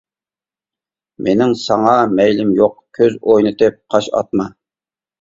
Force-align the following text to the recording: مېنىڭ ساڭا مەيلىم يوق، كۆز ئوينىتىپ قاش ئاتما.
مېنىڭ 1.27 1.53
ساڭا 1.65 1.95
مەيلىم 2.21 2.57
يوق، 2.63 2.83
كۆز 3.01 3.21
ئوينىتىپ 3.23 3.81
قاش 3.95 4.13
ئاتما. 4.19 4.53